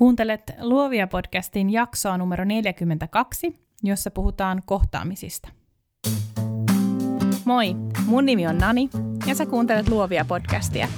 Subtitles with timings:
[0.00, 5.48] Kuuntelet Luovia podcastin jaksoa numero 42, jossa puhutaan kohtaamisista.
[7.44, 7.74] Moi,
[8.06, 8.88] mun nimi on Nani
[9.26, 10.88] ja sä kuuntelet Luovia podcastia.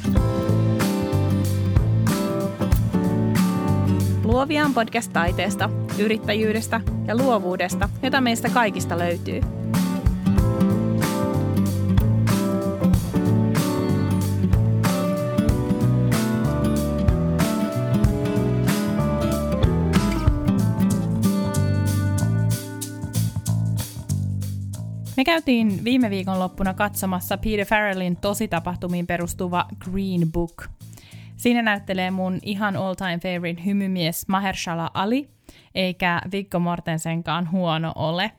[4.24, 9.40] Luovia on podcast taiteesta, yrittäjyydestä ja luovuudesta, jota meistä kaikista löytyy–
[25.32, 30.68] käytiin viime viikon loppuna katsomassa Peter Farrellin tositapahtumiin perustuva Green Book.
[31.36, 35.30] Siinä näyttelee mun ihan all-time favorite hymymies Mahershala Ali,
[35.74, 38.32] eikä Viggo Mortensenkaan huono ole.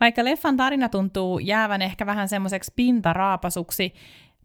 [0.00, 3.94] Vaikka leffan tarina tuntuu jäävän ehkä vähän semmoiseksi pintaraapasuksi,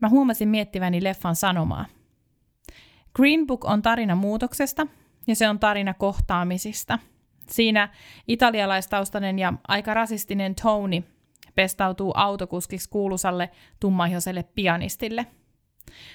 [0.01, 1.85] mä huomasin miettiväni leffan sanomaa.
[3.15, 4.87] Green Book on tarina muutoksesta
[5.27, 6.99] ja se on tarina kohtaamisista.
[7.49, 7.89] Siinä
[8.27, 11.03] italialaistaustainen ja aika rasistinen Tony
[11.55, 15.25] pestautuu autokuskiksi kuulusalle tummaihoiselle pianistille.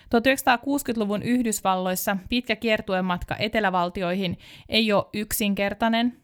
[0.05, 6.20] 1960-luvun Yhdysvalloissa pitkä kiertuematka etelävaltioihin ei ole yksinkertainen.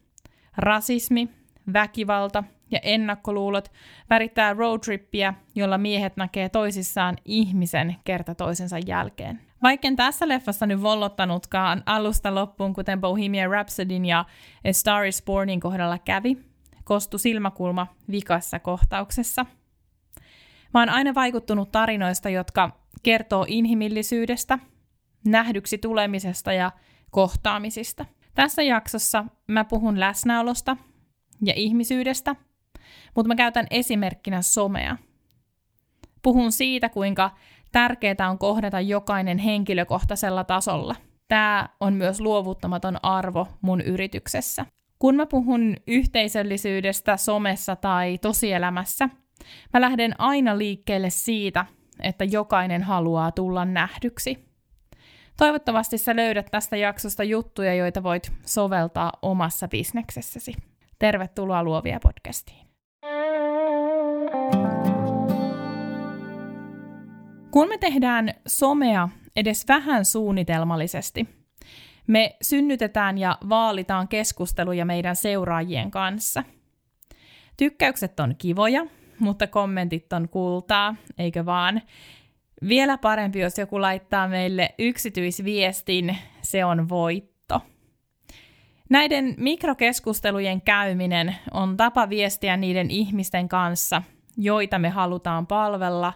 [0.57, 1.29] Rasismi,
[1.73, 3.71] väkivalta ja ennakkoluulot
[4.09, 9.41] värittää roadtrippiä, jolla miehet näkee toisissaan ihmisen kerta toisensa jälkeen.
[9.63, 14.25] Vaikken tässä leffassa nyt vollottanutkaan alusta loppuun, kuten Bohemian Rhapsodyn ja
[14.69, 16.37] A Star is Bornin kohdalla kävi,
[16.85, 19.45] kostu silmäkulma vikassa kohtauksessa.
[20.73, 24.59] Mä oon aina vaikuttunut tarinoista, jotka kertoo inhimillisyydestä,
[25.25, 26.71] nähdyksi tulemisesta ja
[27.11, 28.05] kohtaamisista.
[28.35, 30.77] Tässä jaksossa mä puhun läsnäolosta
[31.41, 32.35] ja ihmisyydestä,
[33.15, 34.97] mutta mä käytän esimerkkinä somea.
[36.21, 37.31] Puhun siitä, kuinka
[37.71, 40.95] tärkeää on kohdata jokainen henkilökohtaisella tasolla.
[41.27, 44.65] Tämä on myös luovuttamaton arvo mun yrityksessä.
[44.99, 49.09] Kun mä puhun yhteisöllisyydestä somessa tai tosielämässä,
[49.73, 51.65] mä lähden aina liikkeelle siitä,
[52.03, 54.45] että jokainen haluaa tulla nähdyksi.
[55.37, 60.53] Toivottavasti sä löydät tästä jaksosta juttuja, joita voit soveltaa omassa bisneksessäsi.
[60.99, 62.65] Tervetuloa Luovia podcastiin.
[67.51, 71.34] Kun me tehdään somea edes vähän suunnitelmallisesti,
[72.07, 76.43] me synnytetään ja vaalitaan keskusteluja meidän seuraajien kanssa.
[77.57, 78.85] Tykkäykset on kivoja,
[79.19, 81.81] mutta kommentit on kultaa, eikö vaan?
[82.67, 87.61] Vielä parempi, jos joku laittaa meille yksityisviestin, se on voitto.
[88.89, 94.01] Näiden mikrokeskustelujen käyminen on tapa viestiä niiden ihmisten kanssa,
[94.37, 96.13] joita me halutaan palvella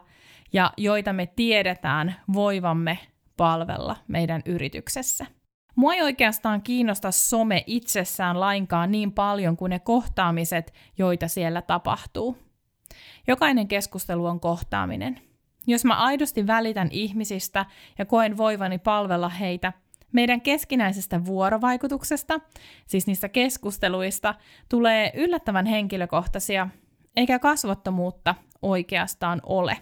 [0.54, 3.00] ja joita me tiedetään voivamme
[3.38, 5.26] palvella meidän yrityksessä.
[5.80, 12.38] Mua ei oikeastaan kiinnosta some itsessään lainkaan niin paljon kuin ne kohtaamiset, joita siellä tapahtuu.
[13.28, 15.22] Jokainen keskustelu on kohtaaminen.
[15.68, 17.66] Jos mä aidosti välitän ihmisistä
[17.98, 19.74] ja koen voivani palvella heitä,
[20.12, 22.40] meidän keskinäisestä vuorovaikutuksesta,
[22.86, 24.36] siis niistä keskusteluista,
[24.70, 26.68] tulee yllättävän henkilökohtaisia,
[27.16, 29.78] eikä kasvottomuutta oikeastaan ole.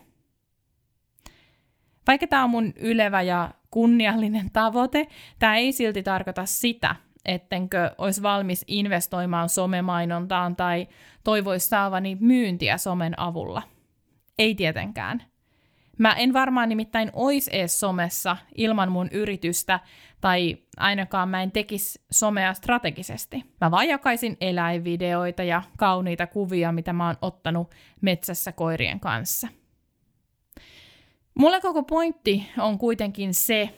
[2.08, 5.08] Vaikka tämä on mun ylevä ja kunniallinen tavoite.
[5.40, 6.96] Tämä ei silti tarkoita sitä,
[7.26, 10.88] ettenkö olisi valmis investoimaan somemainontaan tai
[11.24, 13.62] toivoisi saavani myyntiä somen avulla.
[14.40, 15.24] Ei tietenkään.
[15.98, 19.80] Mä en varmaan nimittäin ois ees somessa ilman mun yritystä,
[20.22, 23.44] tai ainakaan mä en tekisi somea strategisesti.
[23.62, 29.48] Mä vaan jakaisin eläinvideoita ja kauniita kuvia, mitä mä oon ottanut metsässä koirien kanssa.
[31.38, 33.70] Mulle koko pointti on kuitenkin se,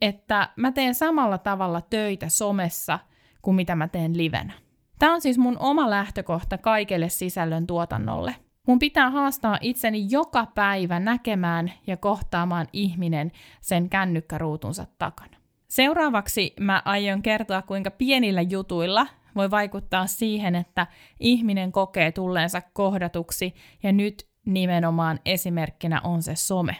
[0.00, 2.98] että mä teen samalla tavalla töitä somessa
[3.42, 4.52] kuin mitä mä teen livenä.
[4.98, 8.34] Tämä on siis mun oma lähtökohta kaikelle sisällön tuotannolle.
[8.66, 15.36] Mun pitää haastaa itseni joka päivä näkemään ja kohtaamaan ihminen sen kännykkäruutunsa takana.
[15.68, 19.06] Seuraavaksi mä aion kertoa, kuinka pienillä jutuilla
[19.36, 20.86] voi vaikuttaa siihen, että
[21.20, 26.76] ihminen kokee tulleensa kohdatuksi, ja nyt nimenomaan esimerkkinä on se some.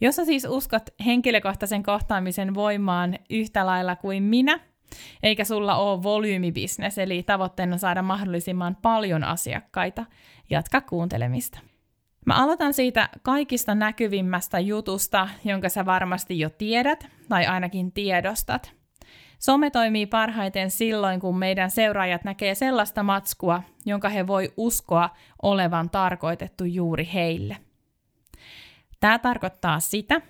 [0.00, 4.60] Jos sä siis uskot henkilökohtaisen kohtaamisen voimaan yhtä lailla kuin minä,
[5.22, 10.06] eikä sulla ole volyymibisnes, eli tavoitteena saada mahdollisimman paljon asiakkaita,
[10.50, 11.58] jatka kuuntelemista.
[12.26, 18.72] Mä aloitan siitä kaikista näkyvimmästä jutusta, jonka sä varmasti jo tiedät, tai ainakin tiedostat.
[19.38, 25.10] Some toimii parhaiten silloin, kun meidän seuraajat näkee sellaista matskua, jonka he voi uskoa
[25.42, 27.56] olevan tarkoitettu juuri heille–
[29.02, 30.20] Tämä tarkoittaa sitä,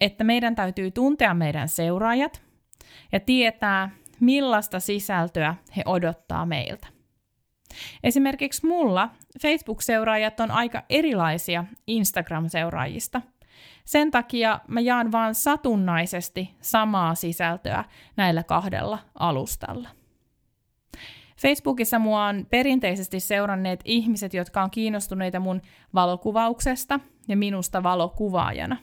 [0.00, 2.42] että meidän täytyy tuntea meidän seuraajat
[3.12, 3.90] ja tietää,
[4.20, 6.86] millaista sisältöä he odottaa meiltä.
[8.02, 9.08] Esimerkiksi mulla
[9.42, 13.22] Facebook-seuraajat on aika erilaisia Instagram-seuraajista.
[13.84, 17.84] Sen takia mä jaan vaan satunnaisesti samaa sisältöä
[18.16, 19.99] näillä kahdella alustalla.
[21.42, 25.62] Facebookissa mua on perinteisesti seuranneet ihmiset, jotka on kiinnostuneita mun
[25.94, 28.76] valokuvauksesta ja minusta valokuvaajana.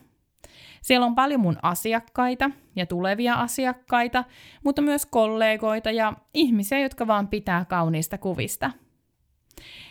[0.81, 4.23] Siellä on paljon mun asiakkaita ja tulevia asiakkaita,
[4.63, 8.71] mutta myös kollegoita ja ihmisiä, jotka vaan pitää kauniista kuvista.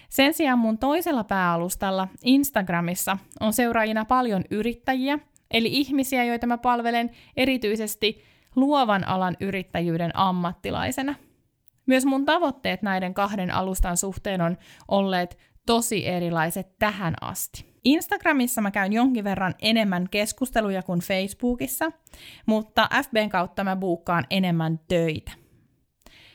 [0.08, 5.18] Sen sijaan mun toisella pääalustalla Instagramissa on seuraajina paljon yrittäjiä,
[5.50, 8.22] eli ihmisiä, joita mä palvelen erityisesti
[8.56, 11.14] luovan alan yrittäjyyden ammattilaisena–
[11.86, 14.56] myös mun tavoitteet näiden kahden alustan suhteen on
[14.88, 17.76] olleet tosi erilaiset tähän asti.
[17.84, 21.92] Instagramissa mä käyn jonkin verran enemmän keskusteluja kuin Facebookissa,
[22.46, 25.32] mutta FBn kautta mä buukkaan enemmän töitä.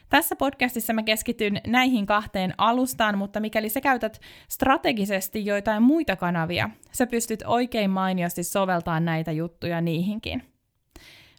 [0.09, 6.69] Tässä podcastissa mä keskityn näihin kahteen alustaan, mutta mikäli sä käytät strategisesti joitain muita kanavia,
[6.91, 10.50] sä pystyt oikein mainiosti soveltamaan näitä juttuja niihinkin.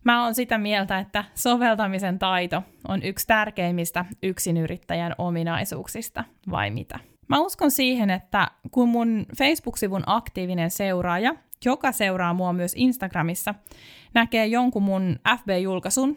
[0.04, 6.98] Mä oon sitä mieltä, että soveltamisen taito on yksi tärkeimmistä yksinyrittäjän ominaisuuksista, vai mitä?
[7.28, 11.34] Mä uskon siihen, että kun mun Facebook-sivun aktiivinen seuraaja,
[11.64, 13.54] joka seuraa mua myös Instagramissa,
[14.14, 16.16] näkee jonkun mun FB-julkaisun,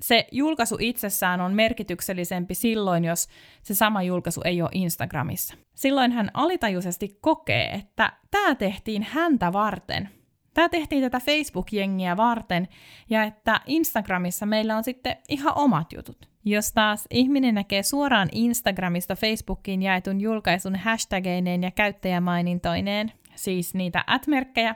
[0.00, 3.28] se julkaisu itsessään on merkityksellisempi silloin, jos
[3.62, 5.54] se sama julkaisu ei ole Instagramissa.
[5.74, 10.08] Silloin hän alitajuisesti kokee, että tämä tehtiin häntä varten–
[10.58, 12.68] Tämä tehtiin tätä Facebook-jengiä varten,
[13.10, 16.28] ja että Instagramissa meillä on sitten ihan omat jutut.
[16.44, 24.74] Jos taas ihminen näkee suoraan Instagramista Facebookiin jaetun julkaisun hashtageineen ja käyttäjämainintoineen, siis niitä at-merkkejä,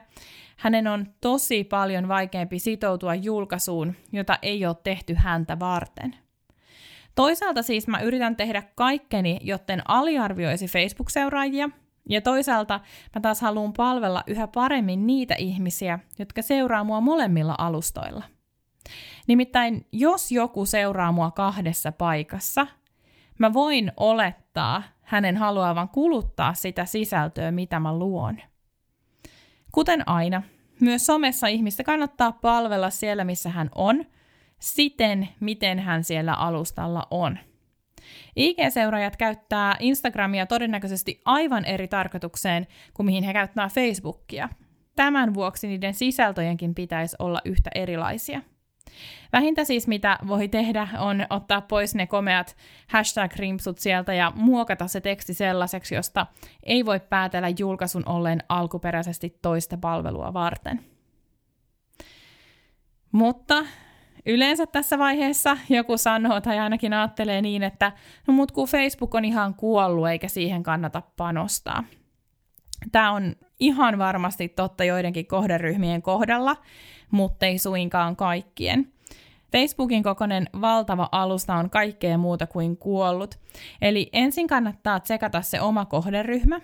[0.57, 6.17] hänen on tosi paljon vaikeampi sitoutua julkaisuun, jota ei ole tehty häntä varten.
[7.15, 11.71] Toisaalta siis mä yritän tehdä kaikkeni, jotten aliarvioisi Facebook-seuraajia–
[12.09, 12.81] ja toisaalta
[13.15, 18.25] mä taas haluan palvella yhä paremmin niitä ihmisiä, jotka seuraa mua molemmilla alustoilla.
[19.27, 22.67] Nimittäin jos joku seuraa mua kahdessa paikassa,
[23.39, 28.39] mä voin olettaa hänen haluavan kuluttaa sitä sisältöä, mitä mä luon.
[29.73, 30.43] Kuten aina,
[30.81, 34.05] myös somessa ihmistä kannattaa palvella siellä, missä hän on,
[34.59, 37.39] siten, miten hän siellä alustalla on–
[38.37, 44.49] IG-seuraajat käyttää Instagramia todennäköisesti aivan eri tarkoitukseen kuin mihin he käyttää Facebookia.
[44.97, 48.41] Tämän vuoksi niiden sisältöjenkin pitäisi olla yhtä erilaisia.
[49.33, 52.57] Vähintä siis mitä voi tehdä on ottaa pois ne komeat
[52.89, 56.27] hashtag-rimpsut sieltä ja muokata se teksti sellaiseksi, josta
[56.63, 60.81] ei voi päätellä julkaisun olleen alkuperäisesti toista palvelua varten.
[63.13, 63.65] Mutta
[64.27, 67.93] Yleensä tässä vaiheessa joku sanoo tai ainakin ajattelee niin, että
[68.27, 71.85] no mut kun Facebook on ihan kuollut eikä siihen kannata panostaa.
[72.93, 76.57] Tämä on ihan varmasti totta joidenkin kohderyhmien kohdalla,
[77.11, 78.93] mutta ei suinkaan kaikkien.
[79.53, 83.39] Facebookin kokoinen valtava alusta on kaikkea muuta kuin kuollut.
[83.83, 86.61] Eli ensin kannattaa tsekata se oma kohderyhmä.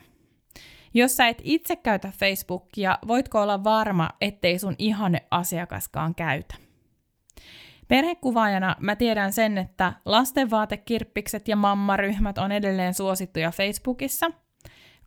[0.94, 6.67] Jos sä et itse käytä Facebookia, voitko olla varma, ettei sun ihanne asiakaskaan käytä?
[7.88, 14.30] Perhekuvaajana mä tiedän sen, että lastenvaatekirppikset ja mammaryhmät on edelleen suosittuja Facebookissa.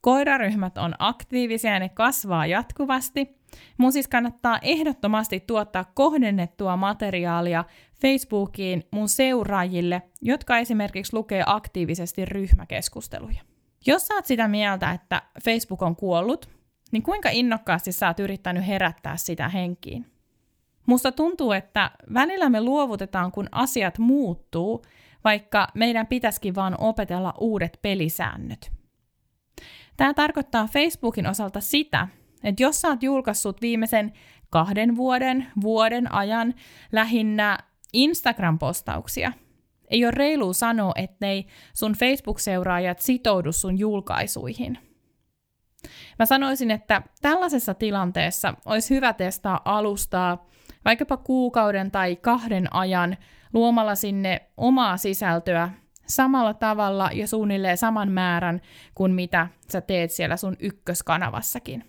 [0.01, 3.41] Koiraryhmät on aktiivisia ja ne kasvaa jatkuvasti.
[3.77, 7.63] Mun siis kannattaa ehdottomasti tuottaa kohdennettua materiaalia
[8.01, 13.41] Facebookiin mun seuraajille, jotka esimerkiksi lukee aktiivisesti ryhmäkeskusteluja.
[13.86, 16.50] Jos sä oot sitä mieltä, että Facebook on kuollut,
[16.91, 20.11] niin kuinka innokkaasti sä oot yrittänyt herättää sitä henkiin?
[20.91, 24.81] Musta tuntuu, että välillä me luovutetaan, kun asiat muuttuu,
[25.24, 28.71] vaikka meidän pitäisikin vaan opetella uudet pelisäännöt.
[29.98, 32.07] Tämä tarkoittaa Facebookin osalta sitä,
[32.43, 34.13] että jos sä oot julkaissut viimeisen
[34.50, 36.53] kahden vuoden, vuoden ajan
[36.91, 37.57] lähinnä
[37.93, 39.31] Instagram-postauksia,
[39.89, 44.77] ei ole reilu sanoa, ettei sun Facebook-seuraajat sitoudu sun julkaisuihin.
[46.19, 50.50] Mä sanoisin, että tällaisessa tilanteessa olisi hyvä testaa alustaa
[50.85, 53.17] vaikkapa kuukauden tai kahden ajan
[53.53, 55.69] luomalla sinne omaa sisältöä
[56.07, 58.61] samalla tavalla ja suunnilleen saman määrän
[58.95, 61.83] kuin mitä sä teet siellä sun ykköskanavassakin.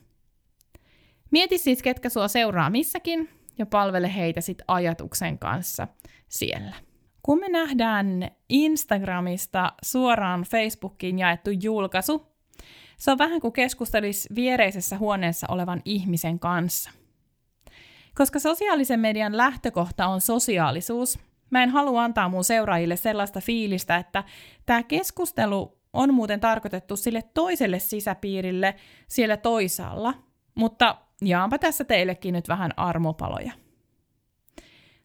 [1.30, 5.88] Mieti siis, ketkä sua seuraa missäkin ja palvele heitä sit ajatuksen kanssa
[6.28, 6.74] siellä.
[7.22, 12.26] Kun me nähdään Instagramista suoraan Facebookiin jaettu julkaisu,
[12.96, 16.90] se on vähän kuin keskustelis viereisessä huoneessa olevan ihmisen kanssa–
[18.14, 21.18] koska sosiaalisen median lähtökohta on sosiaalisuus,
[21.52, 24.24] Mä en halua antaa mun seuraajille sellaista fiilistä, että
[24.66, 28.74] tämä keskustelu on muuten tarkoitettu sille toiselle sisäpiirille
[29.08, 30.14] siellä toisaalla,
[30.54, 33.52] mutta jaanpa tässä teillekin nyt vähän armopaloja.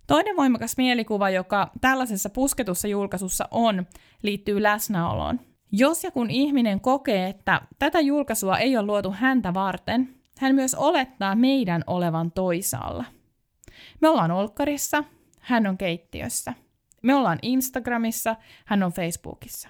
[0.07, 3.85] Toinen voimakas mielikuva, joka tällaisessa pusketussa julkaisussa on,
[4.23, 5.39] liittyy läsnäoloon.
[5.71, 10.75] Jos ja kun ihminen kokee, että tätä julkaisua ei ole luotu häntä varten, hän myös
[10.75, 13.05] olettaa meidän olevan toisaalla.
[14.01, 15.03] Me ollaan olkkarissa,
[15.39, 16.53] hän on keittiössä.
[17.03, 19.69] Me ollaan Instagramissa, hän on Facebookissa.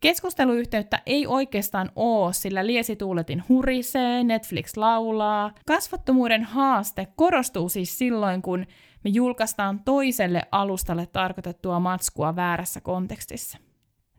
[0.00, 5.52] Keskusteluyhteyttä ei oikeastaan ole, sillä liesituuletin hurisee, Netflix laulaa.
[5.66, 8.66] Kasvattomuuden haaste korostuu siis silloin, kun
[9.04, 13.58] me julkaistaan toiselle alustalle tarkoitettua matskua väärässä kontekstissa.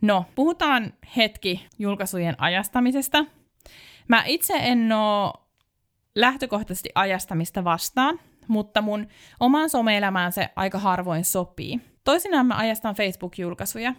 [0.01, 3.25] No, puhutaan hetki julkaisujen ajastamisesta.
[4.07, 5.40] Mä itse en oo
[6.15, 9.07] lähtökohtaisesti ajastamista vastaan, mutta mun
[9.39, 11.79] omaan some-elämään se aika harvoin sopii.
[12.03, 13.93] Toisinaan mä ajastan Facebook-julkaisuja.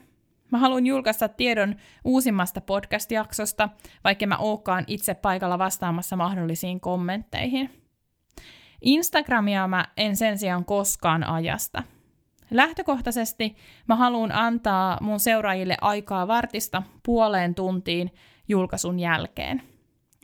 [0.51, 3.69] Mä haluan julkaista tiedon uusimmasta podcast-jaksosta,
[4.05, 7.71] vaikka mä ookaan itse paikalla vastaamassa mahdollisiin kommentteihin.
[8.81, 11.83] Instagramia mä en sen sijaan koskaan ajasta.
[12.51, 13.57] Lähtökohtaisesti
[13.89, 18.11] mä haluan antaa mun seuraajille aikaa vartista puoleen tuntiin
[18.49, 19.72] julkaisun jälkeen.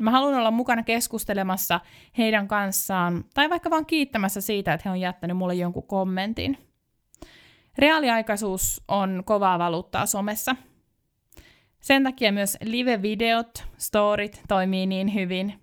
[0.00, 1.80] Mä haluan olla mukana keskustelemassa
[2.18, 6.58] heidän kanssaan tai vaikka vaan kiittämässä siitä, että he on jättänyt mulle jonkun kommentin.
[7.78, 10.56] Reaaliaikaisuus on kovaa valuuttaa somessa.
[11.80, 15.54] Sen takia myös live-videot, storit toimii niin hyvin–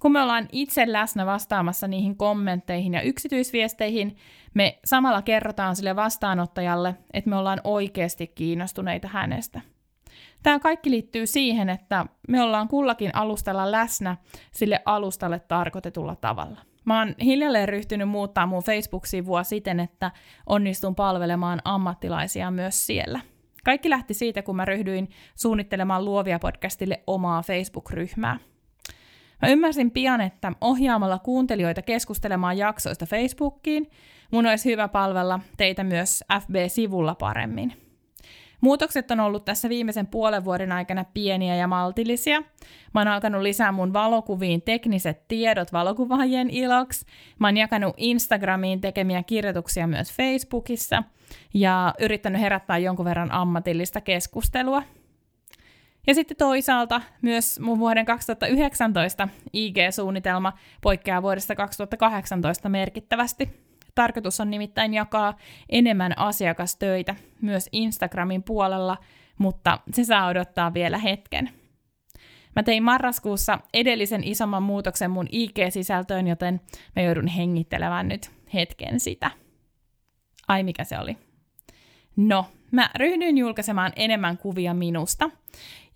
[0.00, 4.16] kun me ollaan itse läsnä vastaamassa niihin kommentteihin ja yksityisviesteihin,
[4.54, 9.60] me samalla kerrotaan sille vastaanottajalle, että me ollaan oikeasti kiinnostuneita hänestä.
[10.46, 14.16] Tämä kaikki liittyy siihen, että me ollaan kullakin alustalla läsnä
[14.52, 16.60] sille alustalle tarkoitetulla tavalla.
[16.84, 20.10] Mä oon hiljalleen ryhtynyt muuttaa mun Facebook-sivua siten, että
[20.46, 23.20] onnistun palvelemaan ammattilaisia myös siellä.
[23.64, 28.38] Kaikki lähti siitä, kun mä ryhdyin suunnittelemaan Luovia podcastille omaa Facebook-ryhmää.
[29.42, 33.90] Mä ymmärsin pian, että ohjaamalla kuuntelijoita keskustelemaan jaksoista Facebookiin,
[34.32, 37.85] mun olisi hyvä palvella teitä myös FB-sivulla paremmin.
[38.66, 42.42] Muutokset on ollut tässä viimeisen puolen vuoden aikana pieniä ja maltillisia.
[42.94, 47.06] Mä oon alkanut lisää mun valokuviin tekniset tiedot valokuvaajien iloksi.
[47.38, 51.02] Mä oon jakanut Instagramiin tekemiä kirjoituksia myös Facebookissa
[51.54, 54.82] ja yrittänyt herättää jonkun verran ammatillista keskustelua–
[56.06, 63.65] ja sitten toisaalta myös mun vuoden 2019 IG-suunnitelma poikkeaa vuodesta 2018 merkittävästi.
[63.96, 65.36] Tarkoitus on nimittäin jakaa
[65.68, 68.96] enemmän asiakastöitä myös Instagramin puolella,
[69.38, 71.50] mutta se saa odottaa vielä hetken.
[72.56, 76.60] Mä tein marraskuussa edellisen isomman muutoksen mun IG-sisältöön, joten
[76.96, 79.30] mä joudun hengittelemään nyt hetken sitä.
[80.48, 81.16] Ai mikä se oli?
[82.16, 85.30] No, mä ryhdyin julkaisemaan enemmän kuvia minusta.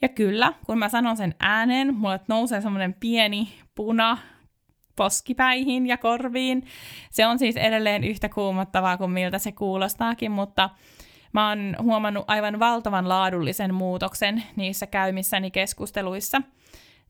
[0.02, 4.18] Ja kyllä, kun mä sanon sen ääneen, mulle nousee semmoinen pieni puna
[4.96, 6.66] poskipäihin ja korviin.
[7.10, 10.70] Se on siis edelleen yhtä kuumottavaa kuin miltä se kuulostaakin, mutta
[11.32, 16.42] mä oon huomannut aivan valtavan laadullisen muutoksen niissä käymissäni keskusteluissa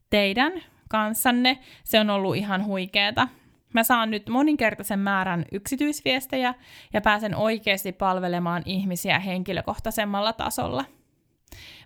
[0.09, 0.53] teidän
[0.89, 1.57] kanssanne.
[1.83, 3.27] Se on ollut ihan huikeeta.
[3.73, 6.53] Mä saan nyt moninkertaisen määrän yksityisviestejä
[6.93, 10.85] ja pääsen oikeasti palvelemaan ihmisiä henkilökohtaisemmalla tasolla.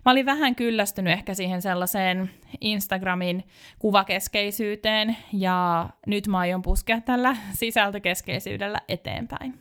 [0.04, 2.30] Mä olin vähän kyllästynyt ehkä siihen sellaiseen
[2.60, 3.44] Instagramin
[3.78, 9.58] kuvakeskeisyyteen ja nyt mä aion puskea tällä sisältökeskeisyydellä eteenpäin.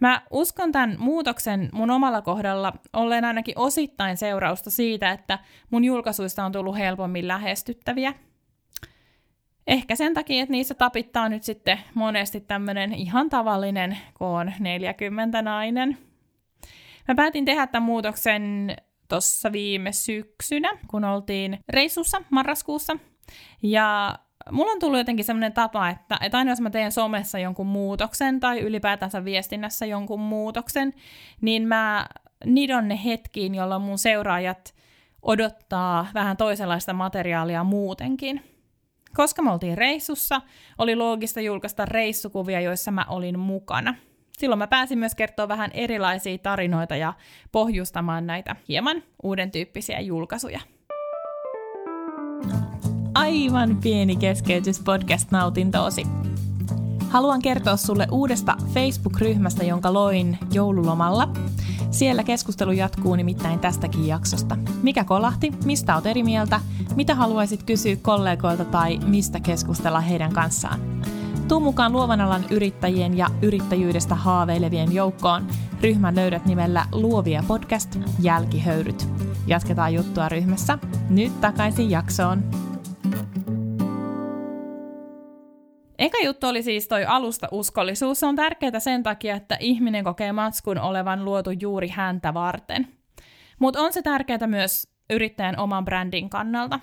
[0.00, 5.38] Mä uskon tämän muutoksen mun omalla kohdalla olleen ainakin osittain seurausta siitä, että
[5.70, 8.14] mun julkaisuista on tullut helpommin lähestyttäviä–
[9.66, 15.98] Ehkä sen takia, että niissä tapittaa nyt sitten monesti tämmöinen ihan tavallinen koon 40 nainen.
[17.08, 18.76] Mä päätin tehdä tämän muutoksen
[19.08, 22.96] tuossa viime syksynä, kun oltiin reissussa marraskuussa.
[23.62, 24.18] Ja
[24.50, 28.40] mulla on tullut jotenkin semmoinen tapa, että, että aina jos mä teen somessa jonkun muutoksen
[28.40, 30.92] tai ylipäätänsä viestinnässä jonkun muutoksen,
[31.40, 32.06] niin mä
[32.44, 34.74] nidon ne hetkiin, jolloin mun seuraajat
[35.22, 38.40] odottaa vähän toisenlaista materiaalia muutenkin–
[39.14, 40.40] koska me oltiin reissussa,
[40.78, 43.94] oli loogista julkaista reissukuvia, joissa mä olin mukana.
[44.38, 47.12] Silloin mä pääsin myös kertoa vähän erilaisia tarinoita ja
[47.52, 50.60] pohjustamaan näitä hieman uuden tyyppisiä julkaisuja.
[53.14, 56.06] Aivan pieni keskeytys podcast-nautintoosi.
[57.08, 61.28] Haluan kertoa sulle uudesta Facebook-ryhmästä, jonka loin joululomalla.
[61.90, 64.56] Siellä keskustelu jatkuu nimittäin tästäkin jaksosta.
[64.82, 66.60] Mikä kolahti, mistä olet eri mieltä,
[66.94, 70.80] mitä haluaisit kysyä kollegoilta tai mistä keskustella heidän kanssaan.
[71.48, 75.46] Tuu mukaan luovan alan yrittäjien ja yrittäjyydestä haaveilevien joukkoon.
[75.80, 79.08] Ryhmän löydät nimellä Luovia podcast Jälkihöyryt.
[79.46, 80.78] Jatketaan juttua ryhmässä.
[81.10, 82.42] Nyt takaisin jaksoon.
[85.98, 88.20] Eka juttu oli siis toi alusta uskollisuus.
[88.20, 92.88] Se on tärkeää sen takia, että ihminen kokee matskun olevan luotu juuri häntä varten.
[93.58, 96.80] Mutta on se tärkeää myös yrittäjän oman brändin kannalta.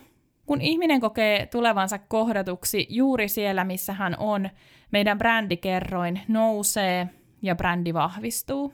[0.51, 4.49] Kun ihminen kokee tulevansa kohdatuksi juuri siellä, missä hän on,
[4.91, 7.09] meidän brändikerroin nousee
[7.41, 8.73] ja brändi vahvistuu.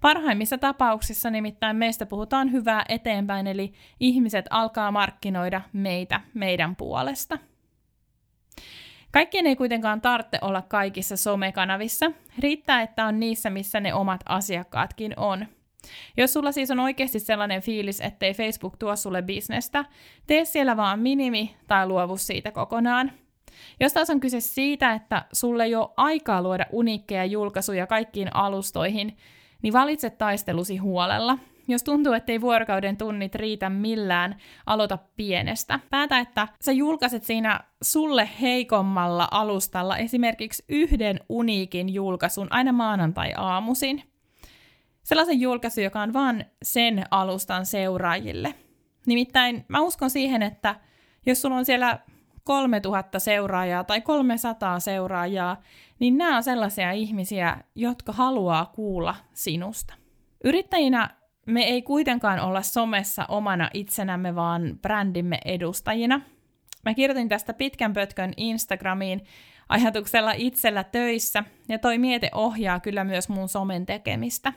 [0.00, 7.38] Parhaimmissa tapauksissa nimittäin meistä puhutaan hyvää eteenpäin, eli ihmiset alkaa markkinoida meitä meidän puolesta.
[9.10, 12.12] Kaikkien ei kuitenkaan tarvitse olla kaikissa somekanavissa.
[12.38, 15.46] Riittää, että on niissä, missä ne omat asiakkaatkin on.
[16.16, 19.84] Jos sulla siis on oikeasti sellainen fiilis, ettei Facebook tuo sulle bisnestä,
[20.26, 23.12] tee siellä vaan minimi tai luovu siitä kokonaan.
[23.80, 29.16] Jos taas on kyse siitä, että sulle ei ole aikaa luoda uniikkeja julkaisuja kaikkiin alustoihin,
[29.62, 31.38] niin valitse taistelusi huolella–
[31.68, 34.36] jos tuntuu, että ei vuorokauden tunnit riitä millään,
[34.66, 35.80] aloita pienestä.
[35.90, 44.13] Päätä, että sä julkaiset siinä sulle heikommalla alustalla esimerkiksi yhden uniikin julkaisun aina maanantai-aamuisin.
[45.04, 48.54] Sellaisen julkaisun, joka on vain sen alustan seuraajille.
[49.06, 50.74] Nimittäin mä uskon siihen, että
[51.26, 51.98] jos sulla on siellä
[52.44, 55.62] 3000 seuraajaa tai 300 seuraajaa,
[55.98, 59.94] niin nämä on sellaisia ihmisiä, jotka haluaa kuulla sinusta.
[60.44, 61.10] Yrittäjinä
[61.46, 66.20] me ei kuitenkaan olla somessa omana itsenämme, vaan brändimme edustajina.
[66.84, 69.24] Mä kirjoitin tästä pitkän pötkön Instagramiin
[69.68, 74.52] ajatuksella itsellä töissä, ja toi miete ohjaa kyllä myös mun somen tekemistä.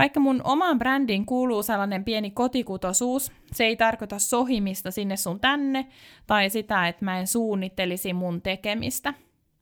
[0.00, 5.86] Vaikka mun omaan brändiin kuuluu sellainen pieni kotikutosuus, se ei tarkoita sohimista sinne sun tänne,
[6.26, 9.14] tai sitä, että mä en suunnittelisi mun tekemistä.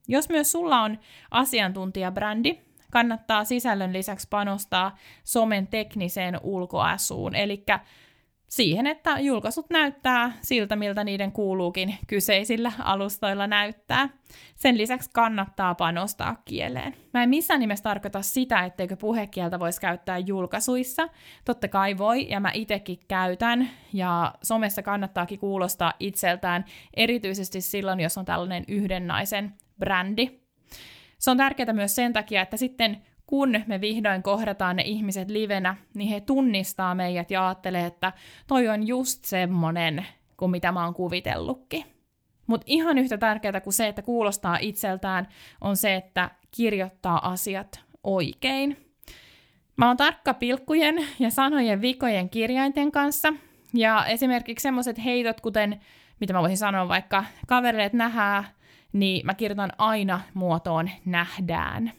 [0.08, 0.98] Jos myös sulla on
[1.30, 2.58] asiantuntijabrändi,
[2.90, 7.64] kannattaa sisällön lisäksi panostaa somen tekniseen ulkoasuun, eli
[8.48, 14.08] siihen, että julkaisut näyttää siltä, miltä niiden kuuluukin kyseisillä alustoilla näyttää.
[14.56, 16.94] Sen lisäksi kannattaa panostaa kieleen.
[17.14, 21.08] Mä en missään nimessä tarkoita sitä, etteikö puhekieltä voisi käyttää julkaisuissa.
[21.44, 26.64] Totta kai voi, ja mä itekin käytän, ja somessa kannattaakin kuulostaa itseltään,
[26.96, 30.40] erityisesti silloin, jos on tällainen yhden naisen brändi.
[31.18, 35.76] Se on tärkeää myös sen takia, että sitten kun me vihdoin kohdataan ne ihmiset livenä,
[35.94, 38.12] niin he tunnistaa meidät ja ajattelee, että
[38.46, 41.84] toi on just semmonen kuin mitä mä oon kuvitellutkin.
[42.46, 45.28] Mutta ihan yhtä tärkeää kuin se, että kuulostaa itseltään,
[45.60, 48.76] on se, että kirjoittaa asiat oikein.
[49.76, 53.32] Mä oon tarkka pilkkujen ja sanojen vikojen kirjainten kanssa,
[53.74, 55.80] ja esimerkiksi semmoiset heitot, kuten
[56.20, 58.44] mitä mä voisin sanoa vaikka kavereet nähdään
[58.92, 61.92] niin mä kirjoitan aina muotoon nähdään.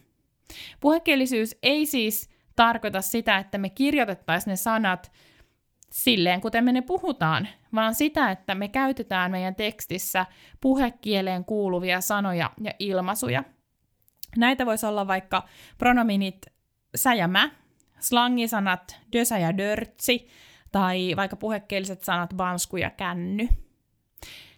[0.79, 5.11] Puhekielisyys ei siis tarkoita sitä, että me kirjoitettaisiin ne sanat
[5.91, 10.25] silleen, kuten me ne puhutaan, vaan sitä, että me käytetään meidän tekstissä
[10.61, 13.43] puhekieleen kuuluvia sanoja ja ilmaisuja.
[14.37, 15.43] Näitä voisi olla vaikka
[15.77, 16.45] pronominit
[16.95, 17.49] sä ja mä,
[17.99, 20.27] slangisanat dösä ja dörtsi,
[20.71, 23.47] tai vaikka puhekieliset sanat bansku ja känny.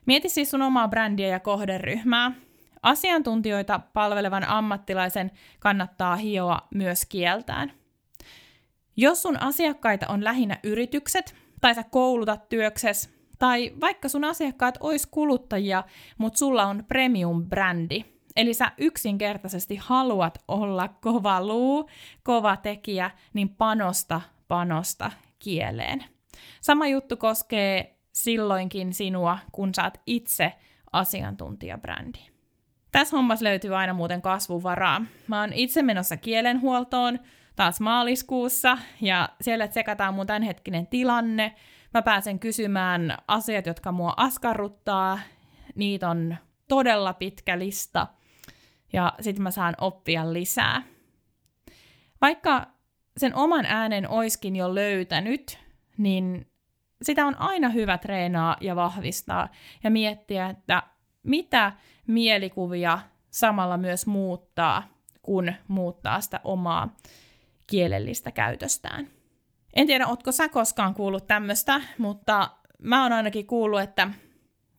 [0.06, 2.32] Mieti siis sun omaa brändiä ja kohderyhmää.
[2.84, 7.72] Asiantuntijoita palvelevan ammattilaisen kannattaa hioa myös kieltään.
[8.98, 15.06] Jos sun asiakkaita on lähinnä yritykset, tai sä koulutat työkses, tai vaikka sun asiakkaat ois
[15.06, 15.84] kuluttajia,
[16.18, 21.90] mutta sulla on premium-brändi, eli sä yksinkertaisesti haluat olla kova luu,
[22.24, 26.04] kova tekijä, niin panosta, panosta kieleen.
[26.62, 30.54] Sama juttu koskee silloinkin sinua, kun saat itse
[30.92, 32.31] asiantuntijabrändi.
[32.92, 35.02] Tässä hommassa löytyy aina muuten kasvuvaraa.
[35.28, 37.20] Mä oon itse menossa kielenhuoltoon
[37.56, 41.56] taas maaliskuussa, ja siellä tsekataan mun tämänhetkinen tilanne.
[41.94, 45.20] Mä pääsen kysymään asiat, jotka mua askarruttaa.
[45.76, 48.08] Niitä on todella pitkä lista,
[48.94, 50.84] ja sitten mä saan oppia lisää.
[52.22, 52.68] Vaikka
[53.18, 55.60] sen oman äänen oiskin jo löytänyt,
[55.98, 56.48] niin
[57.02, 59.50] sitä on aina hyvä treenaa ja vahvistaa
[59.84, 60.84] ja miettiä, että
[61.24, 61.72] mitä
[62.08, 64.84] mielikuvia samalla myös muuttaa,
[65.22, 66.96] kun muuttaa sitä omaa
[67.68, 69.08] kielellistä käytöstään.
[69.74, 72.50] En tiedä, ootko sä koskaan kuullut tämmöistä, mutta
[72.82, 74.10] mä oon ainakin kuullut, että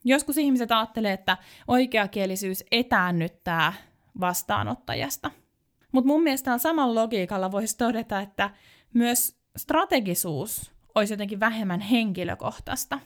[0.05, 1.37] joskus ihmiset ajattelee, että
[1.69, 3.73] oikeakielisyys etäännyttää
[4.21, 5.31] vastaanottajasta.
[5.93, 8.51] Mutta mun mielestä samalla logiikalla voisi todeta, että
[8.95, 12.99] myös strategisuus olisi jotenkin vähemmän henkilökohtaista.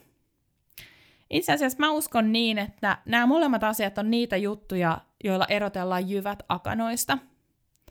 [1.31, 6.43] Itse asiassa mä uskon niin, että nämä molemmat asiat on niitä juttuja, joilla erotellaan jyvät
[6.49, 7.19] akanoista.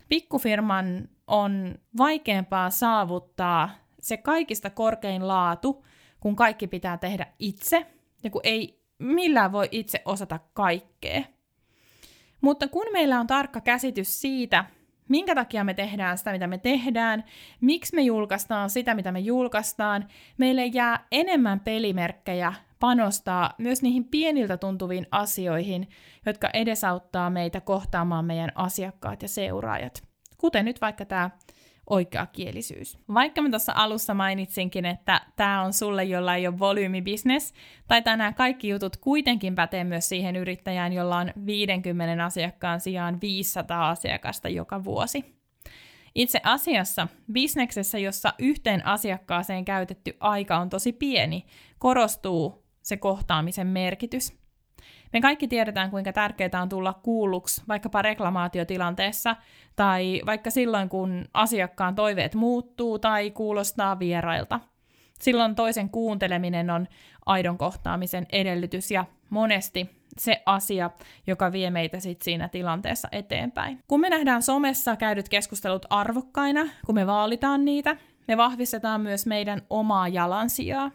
[0.08, 3.70] Pikkufirman on vaikeampaa saavuttaa
[4.00, 5.84] se kaikista korkein laatu,
[6.20, 7.86] kun kaikki pitää tehdä itse
[8.24, 11.22] ja kun ei millään voi itse osata kaikkea.
[12.40, 14.64] Mutta kun meillä on tarkka käsitys siitä,
[15.08, 17.24] minkä takia me tehdään sitä, mitä me tehdään,
[17.60, 24.56] miksi me julkaistaan sitä, mitä me julkaistaan, meille jää enemmän pelimerkkejä panostaa myös niihin pieniltä
[24.56, 25.88] tuntuviin asioihin,
[26.26, 30.02] jotka edesauttaa meitä kohtaamaan meidän asiakkaat ja seuraajat.
[30.38, 31.30] Kuten nyt vaikka tämä
[31.90, 32.98] oikeakielisyys.
[33.14, 37.54] Vaikka mä tuossa alussa mainitsinkin, että tämä on sulle, jolla ei ole volyymibisnes,
[37.88, 43.90] tai tänään kaikki jutut kuitenkin pätee myös siihen yrittäjään, jolla on 50 asiakkaan sijaan 500
[43.90, 45.36] asiakasta joka vuosi.
[46.14, 51.46] Itse asiassa bisneksessä, jossa yhteen asiakkaaseen käytetty aika on tosi pieni,
[51.78, 54.32] korostuu se kohtaamisen merkitys.
[55.12, 59.36] Me kaikki tiedetään, kuinka tärkeää on tulla kuulluksi vaikkapa reklamaatiotilanteessa
[59.76, 64.60] tai vaikka silloin, kun asiakkaan toiveet muuttuu tai kuulostaa vierailta.
[65.20, 66.86] Silloin toisen kuunteleminen on
[67.26, 70.90] aidon kohtaamisen edellytys ja monesti se asia,
[71.26, 73.78] joka vie meitä sit siinä tilanteessa eteenpäin.
[73.88, 77.96] Kun me nähdään somessa käydyt keskustelut arvokkaina, kun me vaalitaan niitä,
[78.28, 80.90] me vahvistetaan myös meidän omaa jalansijaa.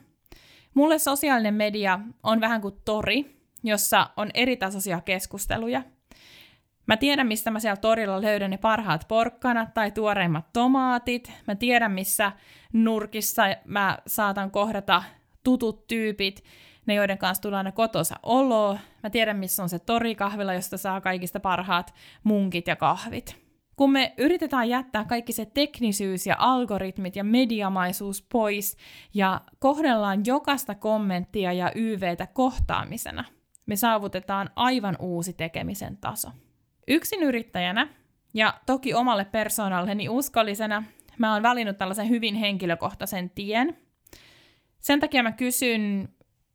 [0.74, 5.84] Mulle sosiaalinen media on vähän kuin tori, jossa on eritasoisia keskusteluja.
[6.88, 11.32] Mä tiedän, mistä mä siellä torilla löydän ne parhaat porkkanat tai tuoreimmat tomaatit.
[11.48, 12.32] Mä tiedän, missä
[12.74, 15.04] nurkissa mä saatan kohdata
[15.44, 16.44] tutut tyypit,
[16.86, 18.78] ne joiden kanssa tulee aina kotosa olo.
[19.04, 23.51] Mä tiedän, missä on se torikahvila, josta saa kaikista parhaat munkit ja kahvit.
[23.76, 28.78] Kun me yritetään jättää kaikki se teknisyys ja algoritmit ja mediamaisuus pois
[29.14, 33.24] ja kohdellaan jokaista kommenttia ja YVtä kohtaamisena–
[33.66, 36.30] me saavutetaan aivan uusi tekemisen taso.
[36.88, 37.88] Yksin yrittäjänä
[38.34, 40.84] ja toki omalle persoonalleni uskollisena
[41.18, 43.78] mä oon valinnut tällaisen hyvin henkilökohtaisen tien.
[44.80, 46.10] Sen takia mä kysyn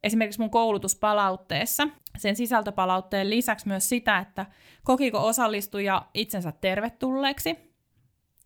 [0.07, 4.47] esimerkiksi mun koulutuspalautteessa sen sisältöpalautteen lisäksi myös sitä, että
[4.85, 7.57] kokiko osallistuja itsensä tervetulleeksi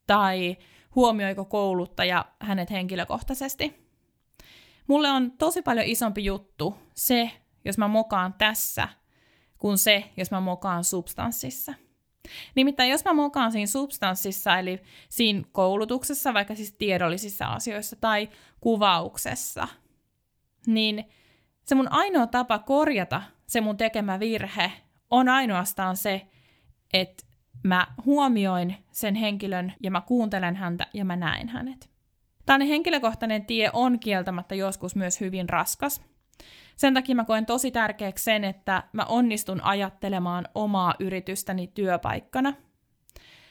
[0.07, 0.57] tai
[0.95, 3.91] huomioiko kouluttaja hänet henkilökohtaisesti.
[4.87, 7.31] Mulle on tosi paljon isompi juttu se,
[7.65, 8.89] jos mä mokaan tässä,
[9.59, 11.75] kuin se, jos mä mokaan substanssissa.
[12.55, 18.29] Nimittäin jos mä mokaan siinä substanssissa, eli siinä koulutuksessa, vaikka siis tiedollisissa asioissa tai
[18.61, 19.69] kuvauksessa,
[20.67, 21.05] niin
[21.65, 24.73] se mun ainoa tapa korjata se mun tekemä virhe
[25.11, 26.27] on ainoastaan se,
[26.93, 27.25] että
[27.63, 31.91] mä huomioin sen henkilön ja mä kuuntelen häntä ja mä näen hänet.
[32.47, 36.03] Tämä henkilökohtainen tie on kieltämättä joskus myös hyvin raskas,
[36.77, 42.53] sen takia mä koen tosi tärkeäksi sen, että mä onnistun ajattelemaan omaa yritystäni työpaikkana.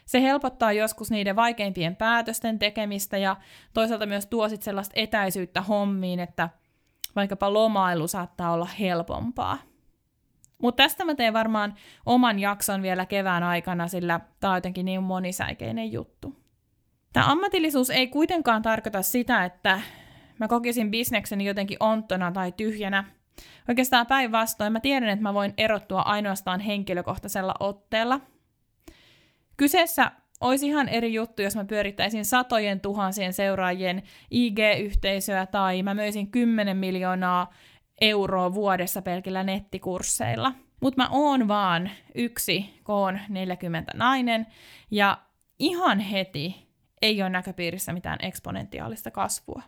[0.06, 3.36] Se helpottaa joskus niiden vaikeimpien päätösten tekemistä ja
[3.74, 6.50] toisaalta myös tuo sit sellaista etäisyyttä hommiin, että
[7.16, 9.58] vaikkapa lomailu saattaa olla helpompaa.
[10.62, 15.04] Mutta tästä mä teen varmaan oman jakson vielä kevään aikana, sillä tämä on jotenkin niin
[15.04, 16.36] monisäikeinen juttu.
[17.14, 19.82] Tämä ammatillisuus ei kuitenkaan tarkoita sitä, että
[20.40, 23.04] mä kokisin bisnekseni jotenkin onttona tai tyhjänä–
[23.70, 28.22] Oikeastaan päinvastoin mä tiedän, että mä voin erottua ainoastaan henkilökohtaisella otteella.
[29.58, 36.32] Kyseessä olisi ihan eri juttu, jos mä pyörittäisin satojen tuhansien seuraajien IG-yhteisöä tai mä möisin
[36.32, 37.54] 10 miljoonaa
[38.02, 40.54] euroa vuodessa pelkillä nettikursseilla.
[40.82, 44.48] Mutta mä oon vaan yksi koon 40 nainen
[44.92, 45.18] ja
[45.60, 46.70] ihan heti
[47.02, 49.62] ei ole näköpiirissä mitään eksponentiaalista kasvua.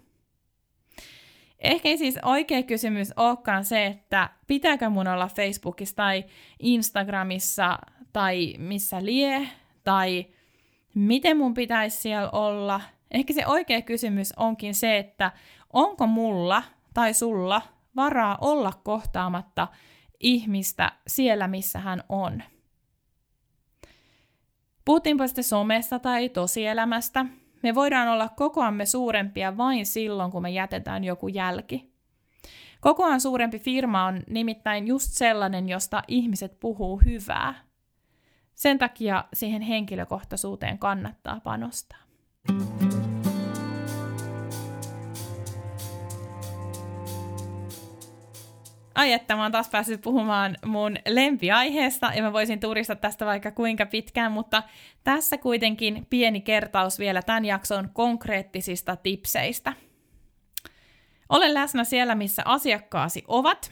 [1.59, 6.23] Ehkä ei siis oikea kysymys olekaan se, että pitääkö mun olla Facebookissa tai
[6.59, 7.79] Instagramissa
[8.13, 9.47] tai missä lie,
[9.83, 10.25] tai
[10.95, 12.81] miten mun pitäisi siellä olla.
[13.11, 15.31] Ehkä se oikea kysymys onkin se, että
[15.73, 17.61] onko mulla tai sulla
[17.95, 19.67] varaa olla kohtaamatta
[20.19, 22.43] ihmistä siellä, missä hän on.
[24.85, 27.25] Puhuttiinpa sitten somesta tai tosielämästä,
[27.63, 31.91] me voidaan olla kokoamme suurempia vain silloin, kun me jätetään joku jälki.
[32.81, 37.70] Kokoaan suurempi firma on nimittäin just sellainen, josta ihmiset puhuu hyvää.
[38.61, 41.99] Sen takia siihen henkilökohtaisuuteen kannattaa panostaa.
[48.95, 53.51] Ai että mä oon taas päässyt puhumaan mun lempiaiheesta ja mä voisin turista tästä vaikka
[53.51, 54.63] kuinka pitkään, mutta
[55.03, 59.73] tässä kuitenkin pieni kertaus vielä tämän jakson konkreettisista tipseistä.
[61.29, 63.71] Ole läsnä siellä, missä asiakkaasi ovat.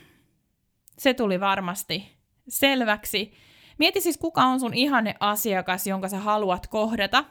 [0.97, 3.48] Se tuli varmasti selväksi.
[3.79, 7.25] Mieti siis, kuka on sun ihanne asiakas, jonka sä haluat kohdata.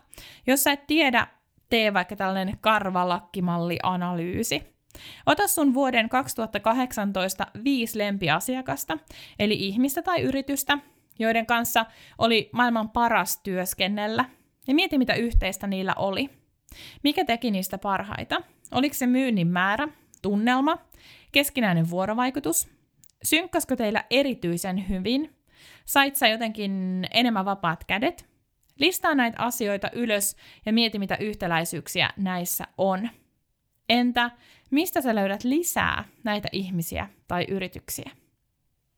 [0.47, 1.27] Jos sä et tiedä,
[1.69, 4.63] tee vaikka tällainen karvalakkimalli-analyysi.
[5.27, 8.99] Ota sun vuoden 2018 viisi lempiasiakasta,
[9.39, 10.79] eli ihmistä tai yritystä,
[11.19, 11.87] joiden kanssa
[12.19, 14.25] oli maailman paras työskennellä,
[14.69, 16.31] ja mieti, mitä yhteistä niillä oli.
[17.03, 18.43] Mikä teki niistä parhaita?
[18.73, 19.89] Oliko se myynnin määrä,
[20.23, 20.79] tunnelma,
[21.33, 22.69] keskinäinen vuorovaikutus?
[23.23, 25.38] Synkkasko teillä erityisen hyvin?
[25.85, 28.29] Sait sä jotenkin enemmän vapaat kädet?
[28.79, 33.09] Listaa näitä asioita ylös ja mieti, mitä yhtäläisyyksiä näissä on.
[33.89, 34.31] Entä
[34.71, 38.11] mistä sä löydät lisää näitä ihmisiä tai yrityksiä?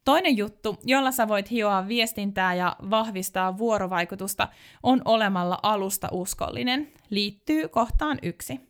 [0.04, 4.48] Toinen juttu, jolla sä voit hioa viestintää ja vahvistaa vuorovaikutusta,
[4.82, 6.92] on olemalla alusta uskollinen.
[7.10, 8.60] Liittyy kohtaan yksi.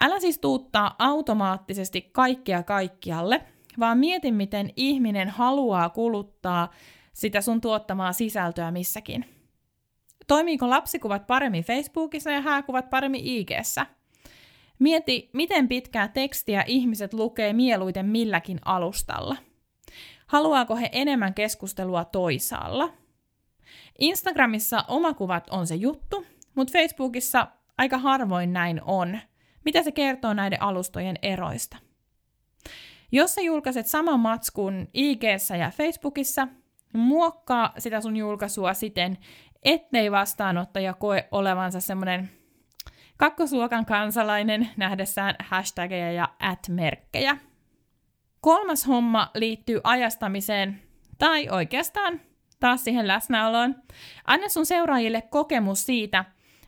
[0.00, 3.42] Älä siis tuuttaa automaattisesti kaikkea kaikkialle,
[3.78, 6.70] vaan mieti, miten ihminen haluaa kuluttaa
[7.16, 9.24] sitä sun tuottamaa sisältöä missäkin.
[10.26, 13.86] Toimiiko lapsikuvat paremmin Facebookissa ja hääkuvat paremmin IGssä?
[14.78, 19.36] Mieti, miten pitkää tekstiä ihmiset lukee mieluiten milläkin alustalla.
[20.26, 22.92] Haluaako he enemmän keskustelua toisaalla?
[23.98, 27.46] Instagramissa omakuvat on se juttu, mutta Facebookissa
[27.78, 29.18] aika harvoin näin on.
[29.64, 31.76] Mitä se kertoo näiden alustojen eroista?
[33.12, 35.22] Jos sä julkaiset saman matskun ig
[35.58, 36.48] ja Facebookissa,
[36.92, 39.18] muokkaa sitä sun julkaisua siten,
[39.64, 42.30] ettei vastaanottaja koe olevansa semmoinen
[43.16, 47.38] kakkosluokan kansalainen nähdessään hashtageja ja at-merkkejä.
[48.40, 50.82] Kolmas homma liittyy ajastamiseen,
[51.18, 52.20] tai oikeastaan
[52.60, 53.74] taas siihen läsnäoloon.
[54.24, 56.24] Anna sun seuraajille kokemus siitä,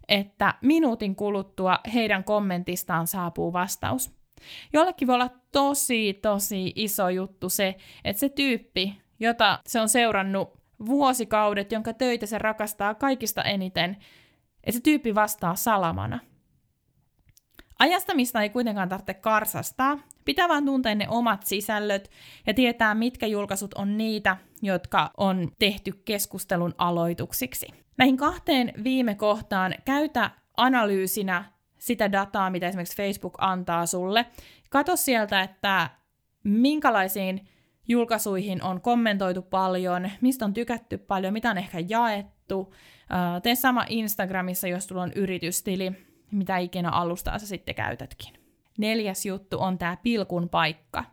[0.09, 4.19] että minuutin kuluttua heidän kommentistaan saapuu vastaus.
[4.73, 10.59] Jollekin voi olla tosi, tosi iso juttu se, että se tyyppi, jota se on seurannut
[10.87, 13.97] vuosikaudet, jonka töitä se rakastaa kaikista eniten,
[14.65, 16.19] että se tyyppi vastaa salamana.
[17.79, 19.99] Ajastamista ei kuitenkaan tarvitse karsastaa.
[20.25, 22.11] Pitää vaan tuntea ne omat sisällöt
[22.47, 27.67] ja tietää, mitkä julkaisut on niitä, jotka on tehty keskustelun aloituksiksi.
[27.99, 31.45] Näihin kahteen viime kohtaan käytä analyysinä
[31.79, 34.27] sitä dataa, mitä esimerkiksi Facebook antaa sulle.
[34.71, 35.91] Kato sieltä, että
[36.45, 37.49] minkälaisiin
[37.89, 42.75] julkaisuihin on kommentoitu paljon, mistä on tykätty paljon, mitä on ehkä jaettu.
[43.43, 45.93] Tee sama Instagramissa, jos sulla on yritystili
[46.31, 48.35] mitä ikinä alustaa sä sitten käytätkin.
[48.79, 51.05] Neljäs juttu on tämä pilkun paikka.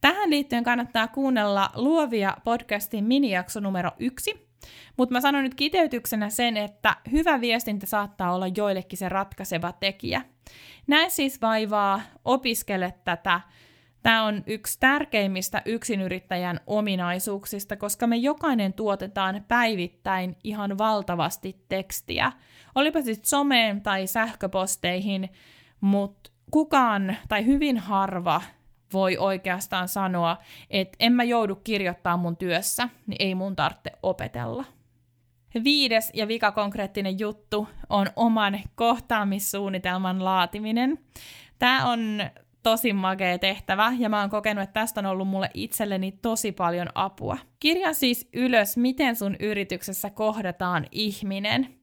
[0.00, 4.48] Tähän liittyen kannattaa kuunnella Luovia podcastin minijakso numero yksi,
[4.96, 10.22] mutta mä sanon nyt kiteytyksenä sen, että hyvä viestintä saattaa olla joillekin se ratkaiseva tekijä.
[10.86, 13.40] Näin siis vaivaa, opiskele tätä.
[14.02, 22.32] Tämä on yksi tärkeimmistä yksinyrittäjän ominaisuuksista, koska me jokainen tuotetaan päivittäin ihan valtavasti tekstiä–
[22.78, 25.30] olipa sitten someen tai sähköposteihin,
[25.80, 28.42] mutta kukaan tai hyvin harva
[28.92, 30.36] voi oikeastaan sanoa,
[30.70, 34.64] että en mä joudu kirjoittaa mun työssä, niin ei mun tarvitse opetella.
[35.64, 40.98] Viides ja vika konkreettinen juttu on oman kohtaamissuunnitelman laatiminen.
[41.58, 42.20] Tämä on
[42.62, 46.88] tosi makea tehtävä ja mä oon kokenut, että tästä on ollut mulle itselleni tosi paljon
[46.94, 47.38] apua.
[47.60, 51.78] Kirja siis ylös, miten sun yrityksessä kohdataan ihminen.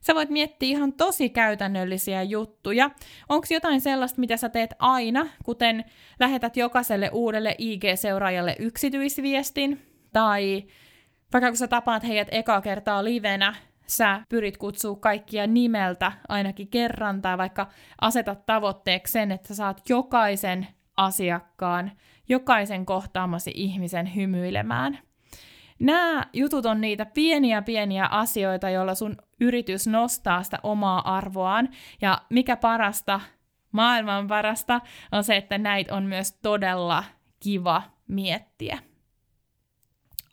[0.00, 2.90] Sä voit miettiä ihan tosi käytännöllisiä juttuja.
[3.28, 5.84] Onko jotain sellaista, mitä sä teet aina, kuten
[6.20, 10.64] lähetät jokaiselle uudelle IG-seuraajalle yksityisviestin, tai
[11.32, 13.54] vaikka kun sä tapaat heidät eka kertaa livenä,
[13.88, 17.68] sä pyrit kutsua kaikkia nimeltä ainakin kerran, tai vaikka
[18.00, 21.92] asetat tavoitteeksi sen, että sä saat jokaisen asiakkaan,
[22.28, 24.98] jokaisen kohtaamasi ihmisen hymyilemään.
[25.78, 31.68] Nämä jutut on niitä pieniä pieniä asioita, joilla sun yritys nostaa sitä omaa arvoaan.
[32.00, 33.20] Ja mikä parasta,
[33.72, 34.80] maailman parasta,
[35.12, 37.04] on se, että näitä on myös todella
[37.40, 38.78] kiva miettiä.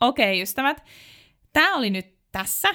[0.00, 0.84] Okei, ystävät,
[1.52, 2.68] tämä oli nyt tässä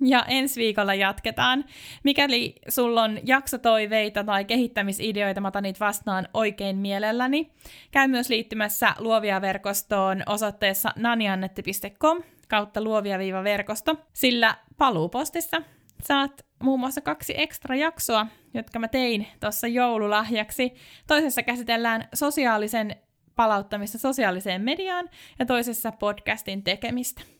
[0.00, 1.64] ja ensi viikolla jatketaan.
[2.02, 7.50] Mikäli sulla on jaksotoiveita tai kehittämisideoita, mä otan niitä vastaan oikein mielelläni.
[7.90, 15.62] Käy myös liittymässä Luovia-verkostoon osoitteessa naniannetti.com kautta luovia-verkosto, sillä paluupostissa
[16.02, 20.74] saat muun muassa kaksi ekstra jaksoa, jotka mä tein tuossa joululahjaksi.
[21.06, 22.96] Toisessa käsitellään sosiaalisen
[23.36, 27.33] palauttamista sosiaaliseen mediaan ja toisessa podcastin tekemistä.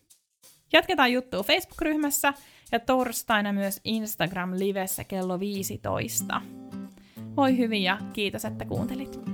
[0.72, 2.34] Jatketaan juttua Facebook-ryhmässä
[2.72, 6.40] ja torstaina myös Instagram-livessä kello 15.
[7.36, 9.33] Voi hyvin ja kiitos, että kuuntelit.